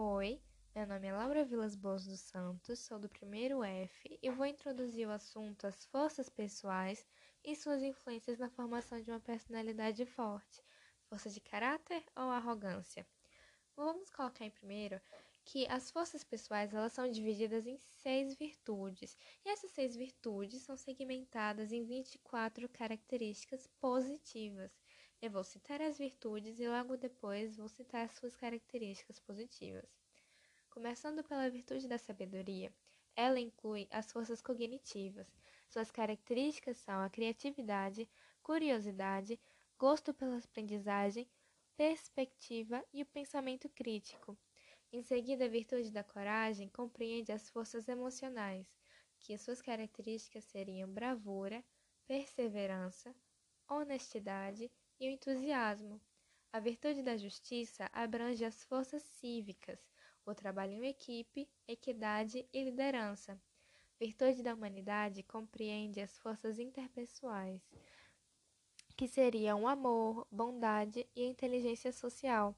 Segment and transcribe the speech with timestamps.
[0.00, 0.40] Oi,
[0.76, 5.08] meu nome é Laura Vilas Boas dos Santos, sou do primeiro F e vou introduzir
[5.08, 7.04] o assunto as forças pessoais
[7.44, 10.62] e suas influências na formação de uma personalidade forte,
[11.08, 13.04] força de caráter ou arrogância.
[13.74, 15.00] Vamos colocar em primeiro
[15.44, 20.76] que as forças pessoais elas são divididas em seis virtudes e essas seis virtudes são
[20.76, 24.70] segmentadas em 24 características positivas.
[25.20, 29.90] Eu vou citar as virtudes e logo depois vou citar as suas características positivas.
[30.70, 32.72] Começando pela virtude da sabedoria,
[33.16, 35.26] ela inclui as forças cognitivas.
[35.66, 38.08] Suas características são a criatividade,
[38.44, 39.40] curiosidade,
[39.76, 41.28] gosto pela aprendizagem,
[41.76, 44.38] perspectiva e o pensamento crítico.
[44.92, 48.78] Em seguida, a virtude da coragem compreende as forças emocionais,
[49.18, 51.64] que suas características seriam bravura,
[52.06, 53.12] perseverança,
[53.68, 56.00] honestidade e o entusiasmo.
[56.52, 59.78] A virtude da justiça abrange as forças cívicas,
[60.24, 63.40] o trabalho em equipe, equidade e liderança.
[64.00, 67.60] Virtude da humanidade compreende as forças interpessoais,
[68.96, 72.54] que seriam amor, bondade e inteligência social.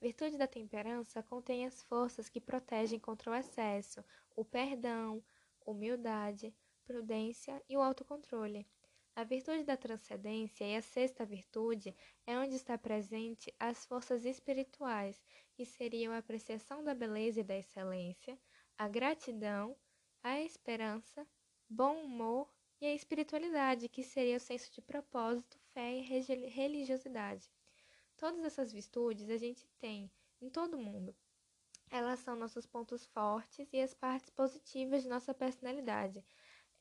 [0.00, 5.22] Virtude da temperança contém as forças que protegem contra o excesso, o perdão,
[5.64, 8.66] humildade, prudência e o autocontrole.
[9.14, 11.94] A virtude da transcendência e a sexta virtude
[12.26, 17.54] é onde está presente as forças espirituais, que seriam a apreciação da beleza e da
[17.54, 18.38] excelência,
[18.78, 19.76] a gratidão,
[20.22, 21.26] a esperança,
[21.68, 26.00] bom humor e a espiritualidade, que seria o senso de propósito, fé e
[26.48, 27.52] religiosidade.
[28.16, 31.14] Todas essas virtudes a gente tem em todo mundo.
[31.90, 36.24] Elas são nossos pontos fortes e as partes positivas de nossa personalidade.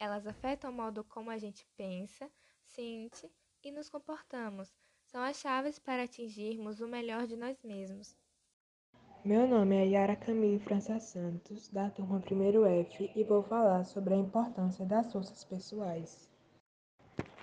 [0.02, 2.28] Elas afetam o modo como a gente pensa,
[2.66, 3.30] sente
[3.64, 4.74] e nos comportamos.
[5.04, 8.18] São as chaves para atingirmos o melhor de nós mesmos.
[9.24, 14.18] Meu nome é Yara Camille França Santos, da turma 1F, e vou falar sobre a
[14.18, 16.28] importância das forças pessoais.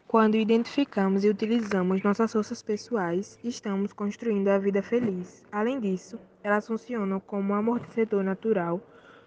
[0.09, 5.47] Quando identificamos e utilizamos nossas forças pessoais, estamos construindo a vida feliz.
[5.53, 8.81] Além disso, elas funcionam como um amortecedor natural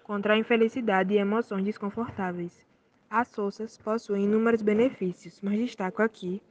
[0.03, 2.69] contra a infelicidade e emoções desconfortáveis.
[3.13, 6.41] As forças possuem inúmeros benefícios, mas destaco aqui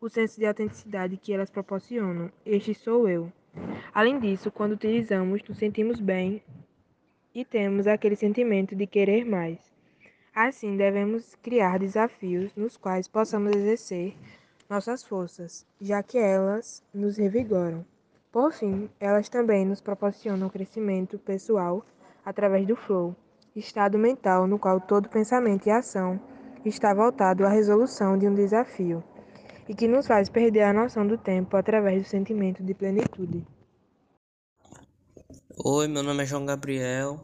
[0.00, 2.32] o senso de autenticidade que elas proporcionam.
[2.46, 3.30] Este sou eu.
[3.92, 6.42] Além disso, quando utilizamos, nos sentimos bem
[7.34, 9.58] e temos aquele sentimento de querer mais.
[10.34, 14.16] Assim, devemos criar desafios nos quais possamos exercer
[14.66, 17.84] nossas forças, já que elas nos revigoram.
[18.32, 21.84] Por fim, elas também nos proporcionam crescimento pessoal
[22.24, 23.14] através do flow
[23.58, 26.20] estado mental no qual todo pensamento e ação
[26.64, 29.02] está voltado à resolução de um desafio
[29.68, 33.46] e que nos faz perder a noção do tempo através do sentimento de plenitude.
[35.64, 37.18] Oi, meu nome é João Gabriel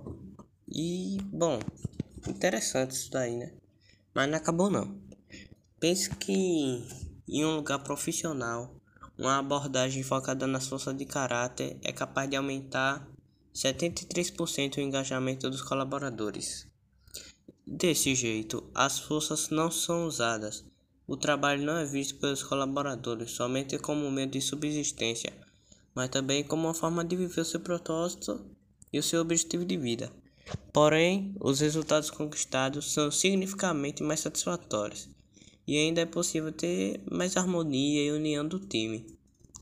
[0.69, 1.59] e, bom,
[2.29, 3.53] interessante isso daí, né?
[4.15, 5.01] Mas não acabou não.
[5.81, 6.85] Pense que
[7.29, 8.75] em um lugar profissional,
[9.19, 13.09] uma abordagem focada na força de caráter é capaz de aumentar
[13.55, 16.67] 73% o engajamento dos colaboradores.
[17.65, 20.65] Desse jeito, as forças não são usadas.
[21.07, 25.33] O trabalho não é visto pelos colaboradores somente como um meio de subsistência,
[25.95, 28.45] mas também como uma forma de viver o seu propósito
[28.93, 30.13] e o seu objetivo de vida.
[30.73, 35.09] Porém, os resultados conquistados são significativamente mais satisfatórios,
[35.67, 39.07] e ainda é possível ter mais harmonia e união do time,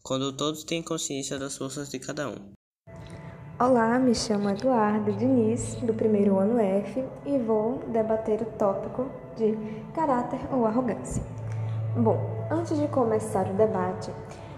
[0.03, 2.62] quando todos têm consciência das forças de cada um.
[3.65, 9.07] Olá, me chamo Eduardo Diniz, do primeiro ano F, e vou debater o tópico
[9.37, 9.57] de
[9.95, 11.23] caráter ou arrogância.
[11.97, 12.19] Bom,
[12.51, 14.11] antes de começar o debate,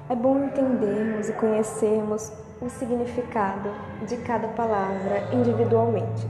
[0.08, 2.32] é bom entendermos e conhecermos
[2.62, 3.68] o significado
[4.08, 6.26] de cada palavra individualmente.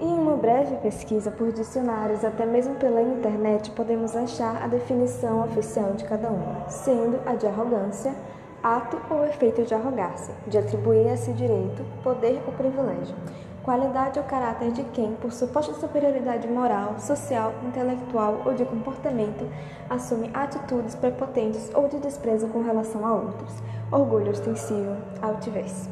[0.00, 5.92] Em uma breve pesquisa por dicionários, até mesmo pela internet, podemos achar a definição oficial
[5.92, 8.14] de cada uma, sendo a de arrogância
[8.62, 13.14] ato ou efeito de arrogar-se, de atribuir a si direito, poder ou privilégio,
[13.62, 19.48] qualidade ou caráter de quem, por suposta superioridade moral, social, intelectual ou de comportamento,
[19.90, 25.88] assume atitudes prepotentes ou de desprezo com relação a outros, orgulho ostensivo, altivez.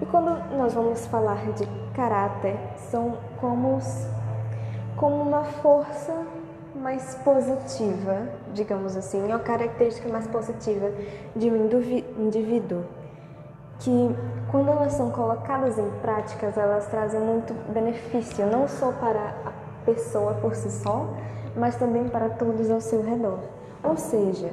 [0.00, 3.78] E quando nós vamos falar de caráter, são como,
[4.96, 6.14] como uma força
[6.78, 10.90] mais positiva, digamos assim, é a característica mais positiva
[11.34, 11.66] de um
[12.18, 12.84] indivíduo,
[13.80, 14.16] que
[14.50, 19.52] quando elas são colocadas em práticas, elas trazem muito benefício, não só para a
[19.84, 21.08] pessoa por si só,
[21.56, 23.40] mas também para todos ao seu redor.
[23.82, 24.50] Ou seja,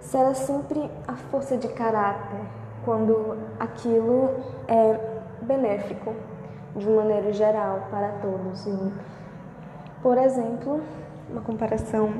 [0.00, 2.40] será sempre a força de caráter
[2.84, 4.30] quando aquilo
[4.66, 4.98] é
[5.42, 6.14] benéfico
[6.76, 8.66] de maneira geral para todos.
[8.66, 8.92] E,
[10.02, 10.80] por exemplo,
[11.30, 12.12] uma comparação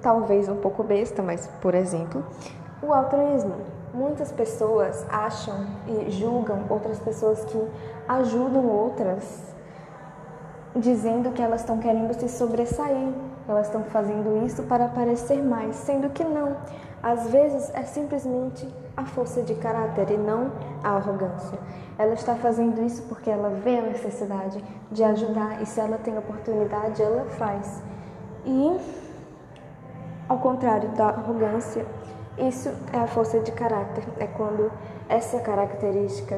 [0.00, 2.24] talvez um pouco besta, mas por exemplo,
[2.82, 3.54] o altruísmo.
[3.92, 7.58] Muitas pessoas acham e julgam outras pessoas que
[8.06, 9.54] ajudam outras,
[10.76, 13.08] dizendo que elas estão querendo se sobressair,
[13.48, 16.56] elas estão fazendo isso para parecer mais, sendo que não.
[17.02, 20.52] Às vezes é simplesmente a força de caráter e não
[20.84, 21.58] a arrogância.
[21.96, 26.16] Ela está fazendo isso porque ela vê a necessidade de ajudar e se ela tem
[26.18, 27.82] oportunidade, ela faz.
[28.48, 28.80] E
[30.26, 31.86] ao contrário da arrogância,
[32.38, 34.72] isso é a força de caráter, é quando
[35.06, 36.36] essa característica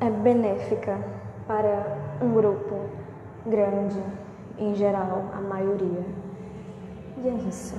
[0.00, 0.98] é benéfica
[1.46, 2.90] para um grupo
[3.46, 4.02] grande,
[4.58, 6.04] em geral, a maioria.
[7.22, 7.76] E é isso.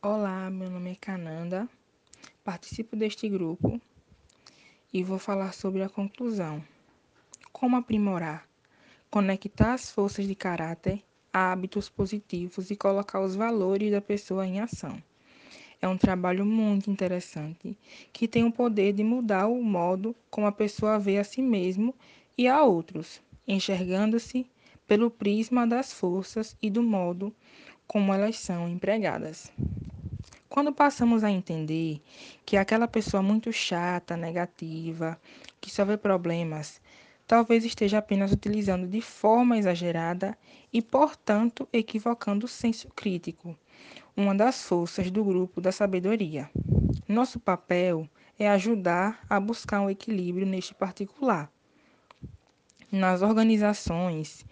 [0.00, 1.68] Olá, meu nome é Cananda,
[2.44, 3.80] participo deste grupo
[4.92, 6.62] e vou falar sobre a conclusão.
[7.52, 8.46] Como aprimorar,
[9.14, 11.00] conectar as forças de caráter
[11.32, 15.00] a hábitos positivos e colocar os valores da pessoa em ação.
[15.80, 17.78] É um trabalho muito interessante
[18.12, 21.94] que tem o poder de mudar o modo como a pessoa vê a si mesmo
[22.36, 24.48] e a outros, enxergando-se
[24.84, 27.32] pelo prisma das forças e do modo
[27.86, 29.48] como elas são empregadas.
[30.48, 32.02] Quando passamos a entender
[32.44, 35.16] que aquela pessoa muito chata, negativa,
[35.60, 36.80] que só vê problemas,
[37.26, 40.36] talvez esteja apenas utilizando de forma exagerada
[40.72, 43.56] e, portanto, equivocando o senso crítico,
[44.16, 46.50] uma das forças do grupo da sabedoria.
[47.08, 51.50] Nosso papel é ajudar a buscar um equilíbrio neste particular.
[52.90, 54.44] Nas organizações,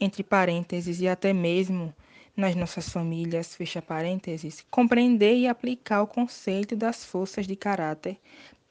[0.00, 1.94] entre parênteses e até mesmo
[2.36, 8.16] nas nossas famílias, fecha parênteses, compreender e aplicar o conceito das forças de caráter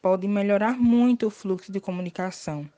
[0.01, 2.69] pode melhorar muito o fluxo de comunicação,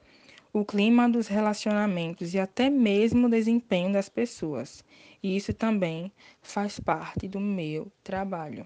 [0.51, 4.83] o clima dos relacionamentos e até mesmo o desempenho das pessoas.
[5.21, 6.11] E isso também
[6.41, 8.65] faz parte do meu trabalho.